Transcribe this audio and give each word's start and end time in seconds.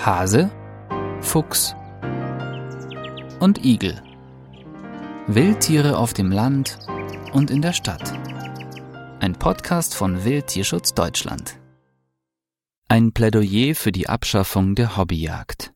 Hase, 0.00 0.48
Fuchs 1.20 1.74
und 3.40 3.64
Igel. 3.64 4.00
Wildtiere 5.26 5.98
auf 5.98 6.14
dem 6.14 6.30
Land 6.30 6.78
und 7.32 7.50
in 7.50 7.62
der 7.62 7.72
Stadt. 7.72 8.12
Ein 9.18 9.34
Podcast 9.34 9.96
von 9.96 10.24
Wildtierschutz 10.24 10.94
Deutschland. 10.94 11.58
Ein 12.86 13.12
Plädoyer 13.12 13.74
für 13.74 13.90
die 13.90 14.08
Abschaffung 14.08 14.76
der 14.76 14.96
Hobbyjagd. 14.96 15.74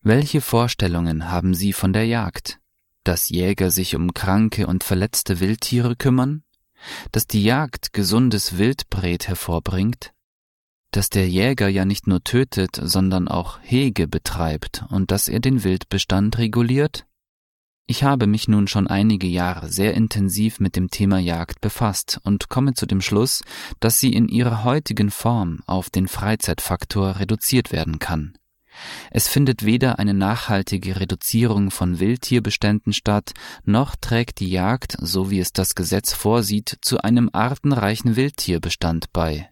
Welche 0.00 0.40
Vorstellungen 0.40 1.30
haben 1.30 1.52
Sie 1.52 1.74
von 1.74 1.92
der 1.92 2.06
Jagd? 2.06 2.60
Dass 3.04 3.28
Jäger 3.28 3.70
sich 3.70 3.94
um 3.94 4.14
kranke 4.14 4.66
und 4.66 4.84
verletzte 4.84 5.40
Wildtiere 5.40 5.96
kümmern? 5.96 6.44
Dass 7.12 7.26
die 7.26 7.44
Jagd 7.44 7.92
gesundes 7.92 8.56
Wildbret 8.56 9.28
hervorbringt? 9.28 10.14
Dass 10.96 11.10
der 11.10 11.28
Jäger 11.28 11.68
ja 11.68 11.84
nicht 11.84 12.06
nur 12.06 12.22
tötet, 12.22 12.78
sondern 12.80 13.26
auch 13.26 13.58
Hege 13.62 14.06
betreibt 14.06 14.84
und 14.90 15.10
dass 15.10 15.26
er 15.26 15.40
den 15.40 15.64
Wildbestand 15.64 16.38
reguliert? 16.38 17.04
Ich 17.86 18.04
habe 18.04 18.28
mich 18.28 18.46
nun 18.46 18.68
schon 18.68 18.86
einige 18.86 19.26
Jahre 19.26 19.68
sehr 19.70 19.94
intensiv 19.94 20.60
mit 20.60 20.76
dem 20.76 20.90
Thema 20.90 21.18
Jagd 21.18 21.60
befasst 21.60 22.20
und 22.22 22.48
komme 22.48 22.74
zu 22.74 22.86
dem 22.86 23.00
Schluss, 23.00 23.42
dass 23.80 23.98
sie 23.98 24.12
in 24.12 24.28
ihrer 24.28 24.62
heutigen 24.62 25.10
Form 25.10 25.62
auf 25.66 25.90
den 25.90 26.06
Freizeitfaktor 26.06 27.18
reduziert 27.18 27.72
werden 27.72 27.98
kann. 27.98 28.38
Es 29.10 29.28
findet 29.28 29.64
weder 29.64 29.98
eine 29.98 30.14
nachhaltige 30.14 31.00
Reduzierung 31.00 31.70
von 31.70 31.98
Wildtierbeständen 31.98 32.92
statt, 32.92 33.32
noch 33.64 33.96
trägt 33.96 34.40
die 34.40 34.48
Jagd, 34.48 34.96
so 35.00 35.30
wie 35.30 35.40
es 35.40 35.52
das 35.52 35.74
Gesetz 35.74 36.12
vorsieht, 36.12 36.78
zu 36.82 36.98
einem 36.98 37.30
artenreichen 37.32 38.16
Wildtierbestand 38.16 39.12
bei. 39.12 39.50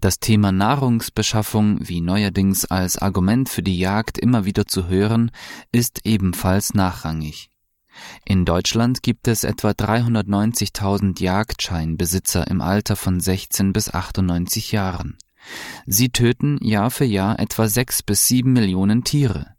Das 0.00 0.20
Thema 0.20 0.52
Nahrungsbeschaffung, 0.52 1.80
wie 1.80 2.00
neuerdings 2.00 2.64
als 2.64 2.98
Argument 2.98 3.48
für 3.48 3.64
die 3.64 3.78
Jagd 3.78 4.16
immer 4.16 4.44
wieder 4.44 4.64
zu 4.64 4.86
hören, 4.86 5.32
ist 5.72 6.06
ebenfalls 6.06 6.72
nachrangig. 6.72 7.50
In 8.24 8.44
Deutschland 8.44 9.02
gibt 9.02 9.26
es 9.26 9.42
etwa 9.42 9.70
390.000 9.70 11.20
Jagdscheinbesitzer 11.20 12.46
im 12.46 12.60
Alter 12.60 12.94
von 12.94 13.18
16 13.18 13.72
bis 13.72 13.92
98 13.92 14.70
Jahren. 14.70 15.18
Sie 15.84 16.10
töten 16.10 16.58
Jahr 16.62 16.92
für 16.92 17.04
Jahr 17.04 17.40
etwa 17.40 17.66
sechs 17.66 18.04
bis 18.04 18.24
sieben 18.26 18.52
Millionen 18.52 19.02
Tiere 19.02 19.57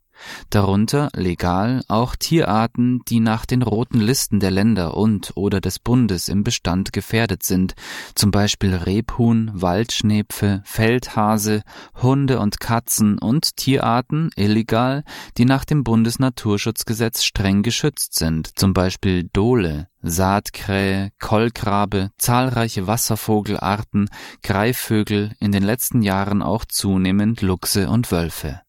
darunter 0.49 1.09
legal 1.13 1.83
auch 1.87 2.15
Tierarten, 2.15 3.01
die 3.07 3.19
nach 3.19 3.45
den 3.45 3.61
roten 3.61 3.99
Listen 3.99 4.39
der 4.39 4.51
Länder 4.51 4.97
und 4.97 5.33
oder 5.35 5.61
des 5.61 5.79
Bundes 5.79 6.27
im 6.27 6.43
Bestand 6.43 6.93
gefährdet 6.93 7.43
sind, 7.43 7.75
zum 8.15 8.31
Beispiel 8.31 8.75
Rebhuhn, 8.75 9.51
Waldschnepfe, 9.53 10.61
Feldhase, 10.65 11.63
Hunde 12.01 12.39
und 12.39 12.59
Katzen 12.59 13.17
und 13.19 13.55
Tierarten 13.57 14.29
illegal, 14.35 15.03
die 15.37 15.45
nach 15.45 15.65
dem 15.65 15.83
Bundesnaturschutzgesetz 15.83 17.23
streng 17.23 17.63
geschützt 17.63 18.15
sind, 18.15 18.57
zum 18.57 18.73
Beispiel 18.73 19.29
Dole, 19.33 19.87
Saatkrähe, 20.01 21.11
Kolkrabe, 21.19 22.11
zahlreiche 22.17 22.87
Wasservogelarten, 22.87 24.09
Greifvögel, 24.43 25.33
in 25.39 25.51
den 25.51 25.63
letzten 25.63 26.01
Jahren 26.01 26.41
auch 26.41 26.65
zunehmend 26.65 27.41
Luchse 27.41 27.89
und 27.89 28.11
Wölfe. 28.11 28.61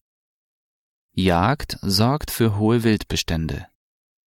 Jagd 1.13 1.77
sorgt 1.81 2.31
für 2.31 2.57
hohe 2.57 2.83
Wildbestände. 2.83 3.67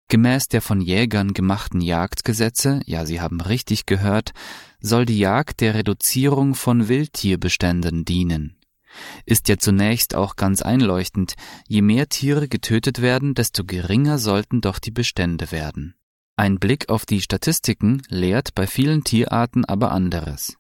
Gemäß 0.09 0.49
der 0.49 0.61
von 0.61 0.81
Jägern 0.81 1.33
gemachten 1.33 1.81
Jagdgesetze, 1.81 2.81
ja, 2.87 3.07
Sie 3.07 3.21
haben 3.21 3.41
richtig 3.41 3.87
gehört, 3.87 4.33
soll 4.81 5.07
die 5.07 5.19
Jagd 5.19 5.61
der 5.61 5.75
Reduzierung 5.75 6.55
von 6.55 6.89
Wildtierbeständen 6.89 8.05
dienen. 8.05 8.59
Ist 9.25 9.49
ja 9.49 9.59
zunächst 9.59 10.15
auch 10.15 10.37
ganz 10.37 10.61
einleuchtend, 10.61 11.35
je 11.69 11.83
mehr 11.83 12.09
Tiere 12.09 12.49
getötet 12.49 13.01
werden, 13.01 13.35
desto 13.35 13.65
geringer 13.65 14.19
sollten 14.19 14.61
doch 14.61 14.79
die 14.79 14.91
Bestände 14.91 15.53
werden. 15.53 15.95
Ein 16.37 16.59
Blick 16.59 16.89
auf 16.89 17.07
die 17.07 17.21
Statistiken 17.21 18.03
lehrt 18.09 18.55
bei 18.55 18.67
vielen 18.67 19.05
Tierarten 19.05 19.65
aber 19.65 19.93
anderes. 19.93 20.57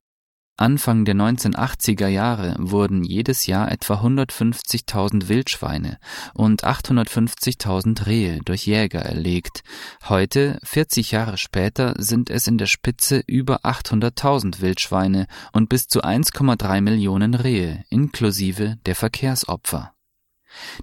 Anfang 0.58 1.06
der 1.06 1.14
1980er 1.14 2.08
Jahre 2.08 2.54
wurden 2.58 3.04
jedes 3.04 3.46
Jahr 3.46 3.72
etwa 3.72 4.02
150.000 4.02 5.28
Wildschweine 5.28 5.98
und 6.34 6.64
850.000 6.64 8.06
Rehe 8.06 8.40
durch 8.44 8.66
Jäger 8.66 9.00
erlegt. 9.00 9.62
Heute, 10.08 10.60
40 10.62 11.12
Jahre 11.12 11.38
später, 11.38 11.94
sind 11.98 12.28
es 12.28 12.46
in 12.46 12.58
der 12.58 12.66
Spitze 12.66 13.22
über 13.26 13.64
800.000 13.64 14.60
Wildschweine 14.60 15.26
und 15.52 15.70
bis 15.70 15.88
zu 15.88 16.02
1,3 16.02 16.82
Millionen 16.82 17.34
Rehe, 17.34 17.84
inklusive 17.88 18.76
der 18.84 18.94
Verkehrsopfer. 18.94 19.94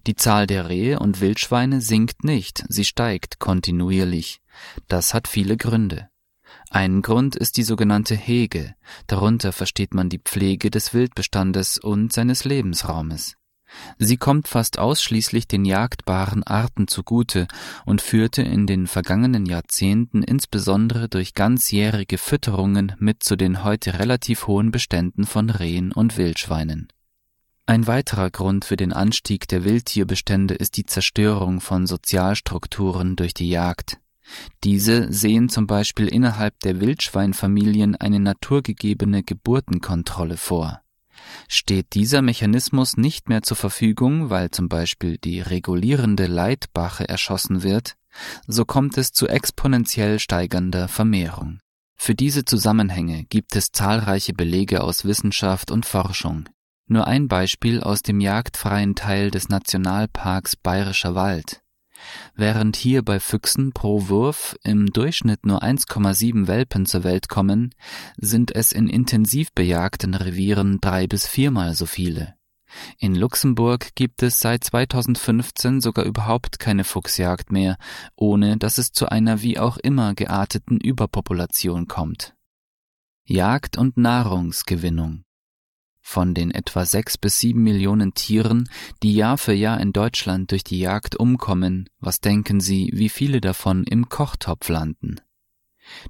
Die 0.08 0.16
Zahl 0.16 0.48
der 0.48 0.68
Rehe 0.68 1.00
und 1.00 1.22
Wildschweine 1.22 1.80
sinkt 1.80 2.24
nicht, 2.24 2.66
sie 2.70 2.86
steigt 2.86 3.38
kontinuierlich. 3.38 4.42
Das 4.88 5.14
hat 5.14 5.28
viele 5.28 5.58
Gründe. 5.58 6.10
Ein 6.70 7.02
Grund 7.02 7.36
ist 7.36 7.58
die 7.58 7.64
sogenannte 7.64 8.16
Hege, 8.16 8.76
darunter 9.08 9.52
versteht 9.52 9.94
man 9.94 10.10
die 10.10 10.20
Pflege 10.20 10.70
des 10.72 10.94
Wildbestandes 10.94 11.78
und 11.78 12.14
seines 12.14 12.46
Lebensraumes. 12.46 13.36
Sie 13.98 14.18
kommt 14.18 14.48
fast 14.48 14.80
ausschließlich 14.80 15.48
den 15.48 15.66
jagdbaren 15.66 16.44
Arten 16.44 16.88
zugute 16.88 17.48
und 17.86 18.02
führte 18.02 18.42
in 18.42 18.66
den 18.66 18.88
vergangenen 18.88 19.46
Jahrzehnten 19.46 20.24
insbesondere 20.24 21.08
durch 21.08 21.34
ganzjährige 21.34 22.18
Fütterungen 22.18 22.96
mit 22.98 23.24
zu 23.24 23.36
den 23.36 23.64
heute 23.64 24.00
relativ 24.00 24.48
hohen 24.48 24.72
Beständen 24.72 25.26
von 25.26 25.50
Rehen 25.50 25.92
und 25.92 26.18
Wildschweinen. 26.18 26.88
Ein 27.66 27.86
weiterer 27.86 28.32
Grund 28.32 28.66
für 28.66 28.78
den 28.78 28.94
Anstieg 28.94 29.48
der 29.48 29.64
Wildtierbestände 29.64 30.56
ist 30.56 30.76
die 30.76 30.86
Zerstörung 30.86 31.62
von 31.62 31.86
Sozialstrukturen 31.86 33.16
durch 33.16 33.36
die 33.36 33.50
Jagd. 33.50 34.00
Diese 34.64 35.12
sehen 35.12 35.50
zum 35.50 35.68
Beispiel 35.68 36.08
innerhalb 36.08 36.60
der 36.60 36.80
Wildschweinfamilien 36.80 37.96
eine 37.96 38.20
naturgegebene 38.20 39.24
Geburtenkontrolle 39.24 40.38
vor. 40.38 40.82
Steht 41.48 41.94
dieser 41.94 42.22
Mechanismus 42.22 42.98
nicht 42.98 43.30
mehr 43.30 43.42
zur 43.42 43.58
Verfügung, 43.58 44.30
weil 44.30 44.52
zum 44.52 44.70
Beispiel 44.70 45.18
die 45.18 45.42
regulierende 45.42 46.28
Leitbache 46.28 47.08
erschossen 47.08 47.64
wird, 47.64 47.96
so 48.48 48.66
kommt 48.66 48.98
es 48.98 49.12
zu 49.12 49.28
exponentiell 49.28 50.20
steigernder 50.20 50.88
Vermehrung. 50.88 51.60
Für 51.96 52.16
diese 52.16 52.46
Zusammenhänge 52.46 53.26
gibt 53.26 53.56
es 53.56 53.72
zahlreiche 53.72 54.34
Belege 54.34 54.82
aus 54.82 55.04
Wissenschaft 55.06 55.70
und 55.70 55.86
Forschung. 55.86 56.48
Nur 56.88 57.06
ein 57.06 57.28
Beispiel 57.28 57.82
aus 57.84 58.02
dem 58.02 58.20
jagdfreien 58.20 58.96
Teil 58.96 59.32
des 59.32 59.50
Nationalparks 59.50 60.56
Bayerischer 60.56 61.14
Wald. 61.14 61.62
Während 62.36 62.76
hier 62.76 63.04
bei 63.04 63.20
Füchsen 63.20 63.74
pro 63.74 64.10
Wurf 64.10 64.58
im 64.64 64.88
Durchschnitt 64.88 65.46
nur 65.46 65.64
1,7 65.64 66.48
Welpen 66.48 66.86
zur 66.86 67.04
Welt 67.04 67.30
kommen, 67.30 67.74
sind 68.18 68.56
es 68.56 68.72
in 68.72 68.88
intensiv 68.88 69.52
bejagten 69.54 70.14
Revieren 70.14 70.80
drei 70.82 71.08
bis 71.08 71.28
viermal 71.28 71.74
so 71.74 71.86
viele. 71.86 72.36
In 73.00 73.16
Luxemburg 73.16 73.96
gibt 73.96 74.22
es 74.22 74.40
seit 74.40 74.64
2015 74.64 75.82
sogar 75.82 76.06
überhaupt 76.06 76.60
keine 76.60 76.84
Fuchsjagd 76.84 77.52
mehr, 77.52 77.78
ohne 78.16 78.58
dass 78.58 78.78
es 78.78 78.92
zu 78.92 79.10
einer 79.10 79.42
wie 79.42 79.58
auch 79.58 79.78
immer 79.78 80.14
gearteten 80.14 80.80
Überpopulation 80.80 81.88
kommt. 81.88 82.36
Jagd 83.26 83.78
und 83.78 83.98
Nahrungsgewinnung 83.98 85.24
von 86.10 86.34
den 86.34 86.50
etwa 86.50 86.86
sechs 86.86 87.18
bis 87.18 87.38
sieben 87.38 87.64
Millionen 87.64 88.16
Tieren, 88.16 88.68
die 89.04 89.14
Jahr 89.14 89.38
für 89.38 89.54
Jahr 89.54 89.80
in 89.80 89.94
Deutschland 89.94 90.50
durch 90.52 90.64
die 90.64 90.80
Jagd 90.80 91.16
umkommen, 91.16 91.88
was 92.00 92.20
denken 92.20 92.60
Sie, 92.60 92.90
wie 92.94 93.10
viele 93.10 93.42
davon 93.42 93.84
im 93.84 94.10
Kochtopf 94.10 94.70
landen? 94.70 95.22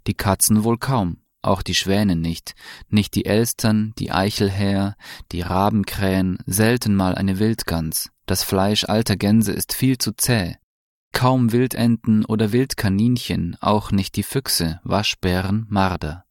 Die 0.08 0.14
Katzen 0.14 0.64
wohl 0.64 0.78
kaum, 0.78 1.18
auch 1.42 1.62
die 1.62 1.76
Schwäne 1.76 2.16
nicht, 2.16 2.56
nicht 2.88 3.14
die 3.14 3.26
Elstern, 3.26 3.94
die 4.00 4.12
Eichelhäher, 4.12 4.96
die 5.34 5.42
Rabenkrähen, 5.42 6.38
selten 6.46 6.96
mal 6.96 7.16
eine 7.16 7.40
Wildgans. 7.40 8.10
Das 8.26 8.44
Fleisch 8.44 8.86
alter 8.86 9.18
Gänse 9.18 9.52
ist 9.52 9.74
viel 9.74 9.98
zu 9.98 10.14
zäh. 10.14 10.56
Kaum 11.12 11.52
Wildenten 11.52 12.24
oder 12.24 12.54
Wildkaninchen, 12.54 13.58
auch 13.60 13.92
nicht 13.92 14.16
die 14.16 14.24
Füchse, 14.24 14.80
Waschbären, 14.84 15.66
Marder. 15.70 16.26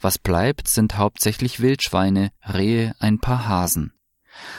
Was 0.00 0.18
bleibt, 0.18 0.68
sind 0.68 0.96
hauptsächlich 0.96 1.60
Wildschweine, 1.60 2.30
Rehe, 2.42 2.94
ein 2.98 3.18
paar 3.18 3.48
Hasen. 3.48 3.92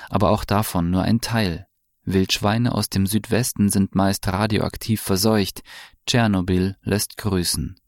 Aber 0.10 0.30
auch 0.30 0.46
davon 0.46 0.90
nur 0.90 1.04
ein 1.04 1.22
Teil. 1.22 1.68
Wildschweine 2.04 2.74
aus 2.74 2.90
dem 2.90 3.08
Südwesten 3.08 3.70
sind 3.70 3.96
meist 3.96 4.28
radioaktiv 4.28 5.02
verseucht, 5.02 5.62
Tschernobyl 6.06 6.78
lässt 6.84 7.18
grüßen. 7.18 7.80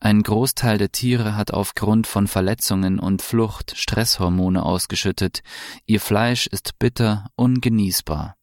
Ein 0.00 0.22
Großteil 0.22 0.78
der 0.78 0.90
Tiere 0.90 1.36
hat 1.36 1.52
aufgrund 1.52 2.08
von 2.08 2.26
Verletzungen 2.26 2.98
und 2.98 3.22
Flucht 3.22 3.76
Stresshormone 3.76 4.64
ausgeschüttet, 4.64 5.42
ihr 5.86 6.00
Fleisch 6.00 6.48
ist 6.48 6.78
bitter, 6.80 7.30
ungenießbar. 7.36 8.34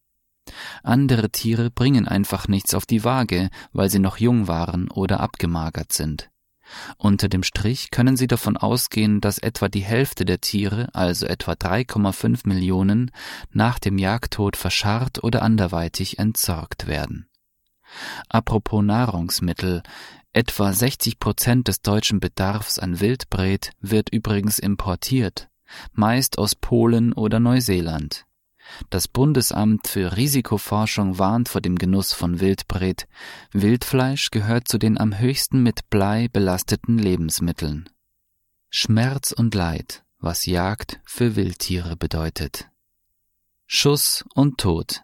Andere 0.82 1.28
Tiere 1.30 1.70
bringen 1.70 2.08
einfach 2.08 2.48
nichts 2.48 2.72
auf 2.72 2.86
die 2.86 3.04
Waage, 3.04 3.50
weil 3.72 3.90
sie 3.90 3.98
noch 3.98 4.16
jung 4.16 4.48
waren 4.48 4.90
oder 4.90 5.20
abgemagert 5.20 5.92
sind. 5.92 6.30
Unter 6.96 7.28
dem 7.28 7.42
Strich 7.42 7.90
können 7.90 8.16
Sie 8.16 8.26
davon 8.26 8.56
ausgehen, 8.56 9.20
dass 9.20 9.38
etwa 9.38 9.68
die 9.68 9.84
Hälfte 9.84 10.24
der 10.24 10.40
Tiere, 10.40 10.88
also 10.94 11.26
etwa 11.26 11.52
3,5 11.52 12.46
Millionen, 12.46 13.10
nach 13.52 13.78
dem 13.78 13.98
Jagdtod 13.98 14.56
verscharrt 14.56 15.22
oder 15.22 15.42
anderweitig 15.42 16.18
entsorgt 16.18 16.86
werden. 16.86 17.26
Apropos 18.28 18.84
Nahrungsmittel, 18.84 19.82
etwa 20.32 20.72
60 20.72 21.18
Prozent 21.18 21.68
des 21.68 21.80
deutschen 21.80 22.20
Bedarfs 22.20 22.78
an 22.78 23.00
Wildbret 23.00 23.72
wird 23.80 24.10
übrigens 24.10 24.58
importiert, 24.58 25.48
meist 25.92 26.38
aus 26.38 26.54
Polen 26.54 27.12
oder 27.12 27.40
Neuseeland. 27.40 28.27
Das 28.90 29.08
Bundesamt 29.08 29.88
für 29.88 30.16
Risikoforschung 30.16 31.18
warnt 31.18 31.48
vor 31.48 31.60
dem 31.60 31.76
Genuss 31.76 32.12
von 32.12 32.40
Wildbret. 32.40 33.08
Wildfleisch 33.52 34.30
gehört 34.30 34.68
zu 34.68 34.78
den 34.78 34.98
am 34.98 35.18
höchsten 35.18 35.62
mit 35.62 35.88
Blei 35.90 36.28
belasteten 36.28 36.98
Lebensmitteln. 36.98 37.88
Schmerz 38.70 39.32
und 39.32 39.54
Leid, 39.54 40.04
was 40.18 40.46
Jagd 40.46 41.00
für 41.04 41.36
Wildtiere 41.36 41.96
bedeutet. 41.96 42.68
Schuss 43.66 44.24
und 44.34 44.58
Tod. 44.58 45.02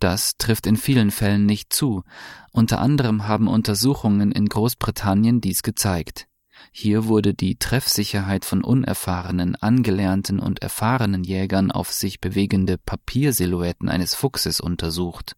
Das 0.00 0.36
trifft 0.36 0.66
in 0.66 0.76
vielen 0.76 1.10
Fällen 1.10 1.46
nicht 1.46 1.72
zu. 1.72 2.02
Unter 2.50 2.80
anderem 2.80 3.28
haben 3.28 3.46
Untersuchungen 3.46 4.32
in 4.32 4.46
Großbritannien 4.46 5.40
dies 5.40 5.62
gezeigt. 5.62 6.26
Hier 6.70 7.06
wurde 7.06 7.34
die 7.34 7.56
Treffsicherheit 7.56 8.44
von 8.44 8.62
unerfahrenen, 8.62 9.56
angelernten 9.56 10.38
und 10.38 10.62
erfahrenen 10.62 11.24
Jägern 11.24 11.70
auf 11.70 11.92
sich 11.92 12.20
bewegende 12.20 12.78
Papiersilhouetten 12.78 13.88
eines 13.88 14.14
Fuchses 14.14 14.60
untersucht. 14.60 15.36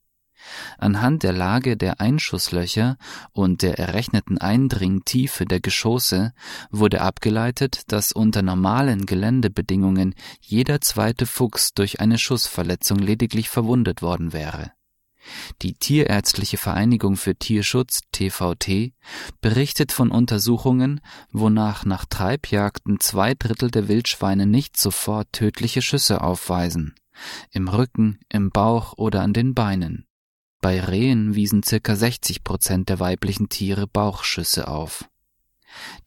Anhand 0.77 1.23
der 1.23 1.33
Lage 1.33 1.77
der 1.77 2.01
Einschusslöcher 2.01 2.99
und 3.33 3.63
der 3.63 3.79
errechneten 3.79 4.37
Eindringtiefe 4.39 5.47
der 5.47 5.61
Geschosse 5.61 6.35
wurde 6.71 7.01
abgeleitet, 7.01 7.93
dass 7.93 8.13
unter 8.13 8.43
normalen 8.43 9.07
Geländebedingungen 9.07 10.15
jeder 10.41 10.81
zweite 10.81 11.27
Fuchs 11.27 11.73
durch 11.73 12.01
eine 12.01 12.19
Schussverletzung 12.19 12.99
lediglich 12.99 13.49
verwundet 13.49 14.03
worden 14.03 14.33
wäre 14.33 14.73
die 15.63 15.75
Tierärztliche 15.75 16.57
Vereinigung 16.57 17.17
für 17.17 17.35
Tierschutz 17.35 18.01
TVT 18.13 18.93
berichtet 19.41 19.93
von 19.93 20.11
Untersuchungen, 20.11 21.01
wonach 21.33 21.85
nach 21.85 22.05
Treibjagden 22.05 23.01
zwei 23.01 23.35
Drittel 23.35 23.71
der 23.71 23.89
Wildschweine 23.89 24.47
nicht 24.47 24.77
sofort 24.77 25.33
tödliche 25.33 25.83
Schüsse 25.83 26.23
aufweisen, 26.23 26.95
im 27.51 27.69
Rücken, 27.69 28.19
im 28.29 28.51
Bauch 28.51 28.95
oder 28.97 29.23
an 29.23 29.33
den 29.33 29.55
Beinen. 29.55 30.07
Bei 30.61 30.81
Rehen 30.81 31.35
wiesen 31.35 31.63
circa 31.63 31.95
60 31.95 32.43
Prozent 32.43 32.89
der 32.89 32.99
weiblichen 32.99 33.49
Tiere 33.49 33.87
Bauchschüsse 33.87 34.69
auf 34.69 35.09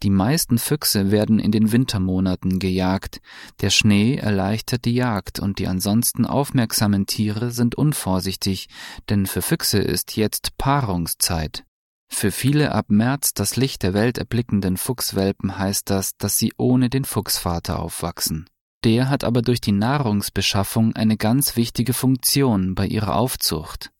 die 0.03 0.09
meisten 0.09 0.57
Füchse 0.57 1.11
werden 1.11 1.39
in 1.39 1.51
den 1.51 1.71
Wintermonaten 1.71 2.59
gejagt. 2.59 3.19
Der 3.61 3.69
Schnee 3.69 4.15
erleichtert 4.15 4.85
die 4.85 4.93
Jagd 4.93 5.39
und 5.39 5.59
die 5.59 5.67
ansonsten 5.67 6.25
aufmerksamen 6.25 7.05
Tiere 7.05 7.51
sind 7.51 7.75
unvorsichtig, 7.75 8.69
denn 9.09 9.25
für 9.25 9.41
Füchse 9.41 9.79
ist 9.79 10.15
jetzt 10.15 10.57
Paarungszeit. 10.57 11.63
Für 12.09 12.31
viele 12.31 12.71
ab 12.71 12.85
März 12.89 13.33
das 13.33 13.55
Licht 13.57 13.83
der 13.83 13.93
Welt 13.93 14.17
erblickenden 14.17 14.77
Fuchswelpen 14.77 15.57
heißt 15.57 15.89
das, 15.89 16.17
dass 16.17 16.37
sie 16.37 16.53
ohne 16.57 16.89
den 16.89 17.05
Fuchsvater 17.05 17.79
aufwachsen. 17.79 18.49
Der 18.83 19.09
hat 19.09 19.23
aber 19.23 19.41
durch 19.41 19.59
die 19.59 19.71
Nahrungsbeschaffung 19.71 20.95
eine 20.95 21.17
ganz 21.17 21.55
wichtige 21.55 21.93
Funktion 21.93 22.75
bei 22.75 22.87
ihrer 22.87 23.15
Aufzucht. 23.15 23.91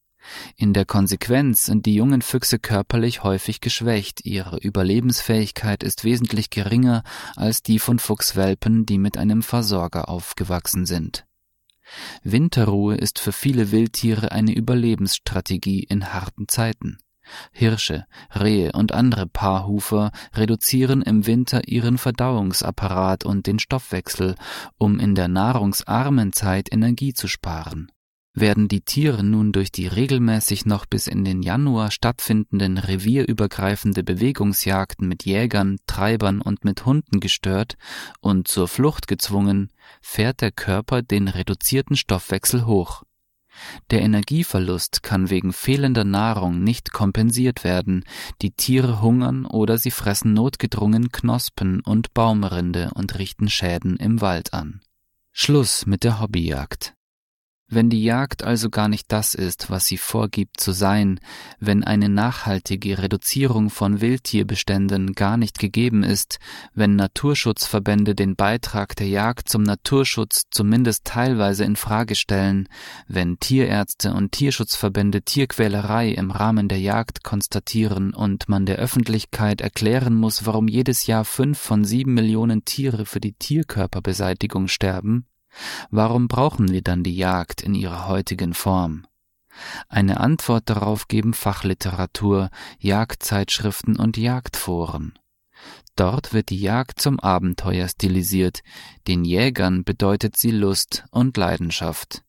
In 0.56 0.74
der 0.74 0.86
Konsequenz 0.86 1.66
sind 1.66 1.86
die 1.86 1.96
jungen 1.96 2.22
Füchse 2.22 2.60
körperlich 2.60 3.24
häufig 3.24 3.62
geschwächt, 3.62 4.26
ihre 4.26 4.58
Überlebensfähigkeit 4.58 5.84
ist 5.84 6.04
wesentlich 6.04 6.50
geringer 6.50 7.04
als 7.36 7.64
die 7.64 7.80
von 7.80 8.00
Fuchswelpen, 8.00 8.86
die 8.86 8.98
mit 8.98 9.18
einem 9.18 9.42
Versorger 9.42 10.10
aufgewachsen 10.10 10.86
sind. 10.86 11.26
Winterruhe 12.24 12.96
ist 12.96 13.20
für 13.20 13.32
viele 13.32 13.72
Wildtiere 13.72 14.32
eine 14.32 14.54
Überlebensstrategie 14.54 15.84
in 15.84 16.14
harten 16.14 16.48
Zeiten. 16.48 16.98
Hirsche, 17.52 18.06
Rehe 18.34 18.72
und 18.72 18.94
andere 18.94 19.28
Paarhufer 19.28 20.12
reduzieren 20.34 21.02
im 21.02 21.26
Winter 21.26 21.68
ihren 21.68 21.98
Verdauungsapparat 21.98 23.26
und 23.26 23.48
den 23.48 23.60
Stoffwechsel, 23.60 24.36
um 24.78 25.00
in 25.00 25.16
der 25.16 25.28
nahrungsarmen 25.28 26.32
Zeit 26.34 26.72
Energie 26.72 27.14
zu 27.14 27.28
sparen. 27.28 27.92
Werden 28.40 28.68
die 28.68 28.82
Tiere 28.82 29.24
nun 29.24 29.52
durch 29.52 29.72
die 29.72 29.88
regelmäßig 29.88 30.68
noch 30.68 30.86
bis 30.86 31.08
in 31.08 31.26
den 31.26 31.42
Januar 31.42 31.90
stattfindenden 31.90 32.78
revierübergreifende 32.78 34.04
Bewegungsjagden 34.04 35.08
mit 35.08 35.26
Jägern, 35.26 35.78
Treibern 35.88 36.40
und 36.40 36.64
mit 36.64 36.86
Hunden 36.86 37.20
gestört 37.20 37.78
und 38.20 38.48
zur 38.48 38.68
Flucht 38.68 39.08
gezwungen, 39.08 39.72
fährt 40.04 40.42
der 40.42 40.52
Körper 40.52 41.02
den 41.02 41.30
reduzierten 41.30 41.96
Stoffwechsel 41.96 42.68
hoch. 42.68 43.02
Der 43.90 44.04
Energieverlust 44.04 45.02
kann 45.02 45.32
wegen 45.32 45.52
fehlender 45.52 46.04
Nahrung 46.04 46.64
nicht 46.64 46.94
kompensiert 46.94 47.64
werden, 47.64 48.04
die 48.44 48.52
Tiere 48.52 49.02
hungern 49.02 49.48
oder 49.48 49.80
sie 49.80 49.90
fressen 49.90 50.34
notgedrungen 50.34 51.12
Knospen 51.12 51.82
und 51.82 52.14
Baumrinde 52.14 52.92
und 52.94 53.18
richten 53.18 53.50
Schäden 53.50 53.98
im 53.98 54.22
Wald 54.22 54.54
an. 54.54 54.82
Schluss 55.32 55.88
mit 55.88 56.04
der 56.04 56.22
Hobbyjagd. 56.22 56.97
Wenn 57.70 57.90
die 57.90 58.02
Jagd 58.02 58.46
also 58.46 58.70
gar 58.70 58.88
nicht 58.88 59.12
das 59.12 59.34
ist, 59.34 59.70
was 59.70 59.84
sie 59.84 59.98
vorgibt 59.98 60.58
zu 60.58 60.72
sein, 60.72 61.20
wenn 61.60 61.84
eine 61.84 62.08
nachhaltige 62.08 63.00
Reduzierung 63.00 63.70
von 63.70 64.00
Wildtierbeständen 64.00 65.12
gar 65.12 65.36
nicht 65.36 65.60
gegeben 65.60 66.04
ist, 66.04 66.40
wenn 66.74 66.96
Naturschutzverbände 66.96 68.16
den 68.16 68.38
Beitrag 68.38 68.96
der 68.96 69.10
Jagd 69.10 69.50
zum 69.50 69.64
Naturschutz 69.64 70.44
zumindest 70.50 71.04
teilweise 71.04 71.66
in 71.66 71.76
Frage 71.76 72.16
stellen, 72.16 72.70
wenn 73.10 73.38
Tierärzte 73.38 74.14
und 74.14 74.32
Tierschutzverbände 74.32 75.24
Tierquälerei 75.24 76.12
im 76.12 76.32
Rahmen 76.32 76.70
der 76.70 76.80
Jagd 76.80 77.26
konstatieren 77.26 78.14
und 78.14 78.48
man 78.48 78.66
der 78.66 78.78
Öffentlichkeit 78.78 79.60
erklären 79.60 80.14
muss, 80.14 80.46
warum 80.46 80.70
jedes 80.70 81.06
Jahr 81.06 81.26
fünf 81.26 81.60
von 81.60 81.84
sieben 81.84 82.14
Millionen 82.14 82.64
Tiere 82.64 83.06
für 83.06 83.20
die 83.20 83.34
Tierkörperbeseitigung 83.34 84.70
sterben, 84.70 85.26
Warum 85.90 86.28
brauchen 86.28 86.72
wir 86.72 86.82
dann 86.82 87.04
die 87.04 87.16
Jagd 87.16 87.62
in 87.62 87.76
ihrer 87.76 88.08
heutigen 88.08 88.54
Form? 88.54 89.08
Eine 89.90 90.20
Antwort 90.20 90.70
darauf 90.70 91.08
geben 91.08 91.34
Fachliteratur, 91.34 92.50
Jagdzeitschriften 92.80 93.98
und 93.98 94.18
Jagdforen. 94.18 95.18
Dort 95.96 96.34
wird 96.34 96.50
die 96.50 96.60
Jagd 96.60 97.02
zum 97.02 97.20
Abenteuer 97.20 97.88
stilisiert, 97.88 98.62
den 99.08 99.26
Jägern 99.26 99.84
bedeutet 99.84 100.38
sie 100.38 100.52
Lust 100.52 101.06
und 101.10 101.38
Leidenschaft. 101.38 102.24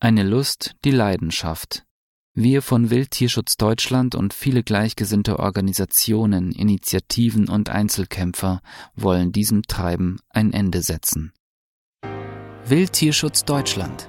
Eine 0.00 0.22
Lust, 0.22 0.76
die 0.84 0.92
Leidenschaft. 0.92 1.84
Wir 2.32 2.62
von 2.62 2.90
Wildtierschutz 2.90 3.56
Deutschland 3.56 4.14
und 4.14 4.34
viele 4.34 4.62
gleichgesinnte 4.62 5.38
Organisationen, 5.38 6.52
Initiativen 6.52 7.48
und 7.48 7.70
Einzelkämpfer 7.70 8.60
wollen 8.94 9.32
diesem 9.32 9.62
Treiben 9.62 10.18
ein 10.28 10.52
Ende 10.52 10.82
setzen. 10.82 11.32
Wildtierschutz 12.68 13.44
Deutschland. 13.44 14.08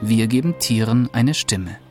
Wir 0.00 0.28
geben 0.28 0.60
Tieren 0.60 1.08
eine 1.12 1.34
Stimme. 1.34 1.83